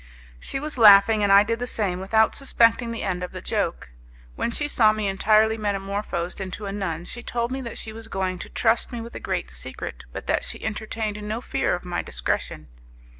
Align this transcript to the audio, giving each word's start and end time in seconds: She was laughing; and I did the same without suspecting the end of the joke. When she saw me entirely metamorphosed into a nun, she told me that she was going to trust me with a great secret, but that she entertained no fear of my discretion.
She 0.39 0.59
was 0.59 0.79
laughing; 0.79 1.21
and 1.21 1.31
I 1.31 1.43
did 1.43 1.59
the 1.59 1.67
same 1.67 1.99
without 1.99 2.33
suspecting 2.33 2.89
the 2.89 3.03
end 3.03 3.21
of 3.23 3.33
the 3.33 3.39
joke. 3.39 3.91
When 4.35 4.49
she 4.49 4.67
saw 4.67 4.91
me 4.91 5.07
entirely 5.07 5.57
metamorphosed 5.59 6.41
into 6.41 6.65
a 6.65 6.71
nun, 6.71 7.05
she 7.05 7.21
told 7.21 7.51
me 7.51 7.61
that 7.61 7.77
she 7.77 7.93
was 7.93 8.07
going 8.07 8.39
to 8.39 8.49
trust 8.49 8.91
me 8.91 8.99
with 8.99 9.13
a 9.13 9.19
great 9.19 9.51
secret, 9.51 10.03
but 10.11 10.25
that 10.25 10.43
she 10.43 10.63
entertained 10.65 11.21
no 11.21 11.39
fear 11.39 11.75
of 11.75 11.85
my 11.85 12.01
discretion. 12.01 12.67